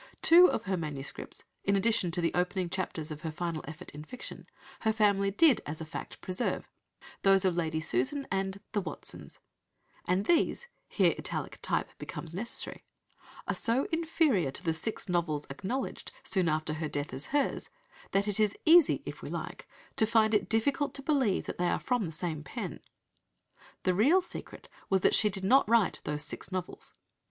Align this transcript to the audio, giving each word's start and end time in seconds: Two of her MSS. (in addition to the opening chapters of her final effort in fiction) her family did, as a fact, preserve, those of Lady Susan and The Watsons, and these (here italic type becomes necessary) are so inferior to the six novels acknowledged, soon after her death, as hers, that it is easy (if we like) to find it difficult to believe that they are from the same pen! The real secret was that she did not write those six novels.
Two 0.23 0.49
of 0.49 0.63
her 0.63 0.75
MSS. 0.77 1.43
(in 1.63 1.75
addition 1.75 2.09
to 2.09 2.21
the 2.21 2.33
opening 2.33 2.71
chapters 2.71 3.11
of 3.11 3.21
her 3.21 3.29
final 3.31 3.63
effort 3.67 3.91
in 3.91 4.03
fiction) 4.03 4.47
her 4.79 4.91
family 4.91 5.29
did, 5.29 5.61
as 5.63 5.79
a 5.79 5.85
fact, 5.85 6.19
preserve, 6.21 6.67
those 7.21 7.45
of 7.45 7.55
Lady 7.55 7.79
Susan 7.79 8.25
and 8.31 8.59
The 8.71 8.81
Watsons, 8.81 9.39
and 10.05 10.25
these 10.25 10.65
(here 10.89 11.13
italic 11.19 11.59
type 11.61 11.91
becomes 11.99 12.33
necessary) 12.33 12.83
are 13.47 13.53
so 13.53 13.87
inferior 13.91 14.49
to 14.49 14.63
the 14.63 14.73
six 14.73 15.07
novels 15.07 15.45
acknowledged, 15.51 16.11
soon 16.23 16.49
after 16.49 16.73
her 16.73 16.89
death, 16.89 17.13
as 17.13 17.27
hers, 17.27 17.69
that 18.09 18.27
it 18.27 18.39
is 18.39 18.57
easy 18.65 19.03
(if 19.05 19.21
we 19.21 19.29
like) 19.29 19.69
to 19.97 20.07
find 20.07 20.33
it 20.33 20.49
difficult 20.49 20.95
to 20.95 21.03
believe 21.03 21.45
that 21.45 21.59
they 21.59 21.67
are 21.69 21.77
from 21.77 22.07
the 22.07 22.11
same 22.11 22.43
pen! 22.43 22.79
The 23.83 23.93
real 23.93 24.23
secret 24.23 24.67
was 24.89 25.01
that 25.01 25.13
she 25.13 25.29
did 25.29 25.43
not 25.43 25.69
write 25.69 26.01
those 26.05 26.23
six 26.23 26.51
novels. 26.51 26.95